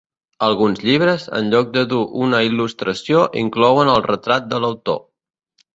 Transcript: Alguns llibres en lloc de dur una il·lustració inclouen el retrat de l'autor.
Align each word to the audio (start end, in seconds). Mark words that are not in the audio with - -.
Alguns 0.45 0.79
llibres 0.87 1.25
en 1.39 1.51
lloc 1.55 1.69
de 1.77 1.83
dur 1.93 2.01
una 2.23 2.41
il·lustració 2.49 3.23
inclouen 3.45 3.95
el 3.99 4.05
retrat 4.11 4.53
de 4.55 4.65
l'autor. 4.65 5.03